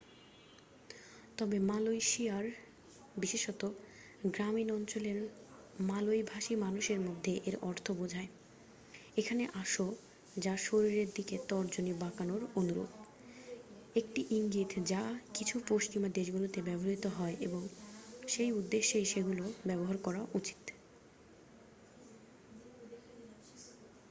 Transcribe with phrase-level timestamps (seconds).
[1.37, 2.51] "তবে মালয়েশিয়ায়
[3.17, 3.61] বিশেষত
[4.27, 5.11] গ্রামীণ অঞ্চলে
[5.81, 8.29] মালয় ভাষী মানুষের মধ্যে এর অর্থ বোঝায়
[9.17, 9.85] "এখানে আসো"
[10.35, 12.89] যা শরীরের দিকে তর্জনী বাঁকানোর অনুরূপ
[13.95, 15.01] একটি ইঙ্গিত যা
[15.33, 17.61] কিছু পশ্চিমা দেশগুলিতে ব্যবহৃত হয় এবং
[18.27, 20.61] সেই উদ্দেশ্যেই সেগুলো ব্যবহার করা উচিত।